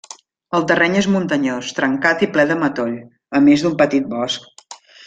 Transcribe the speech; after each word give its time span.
El 0.59 0.63
terreny 0.71 0.95
és 1.01 1.09
muntanyós, 1.17 1.69
trencat 1.81 2.27
i 2.29 2.33
ple 2.39 2.49
de 2.53 2.59
matoll, 2.65 2.99
a 3.41 3.47
més 3.51 3.69
d'un 3.71 3.79
petit 3.85 4.13
bosc. 4.17 4.53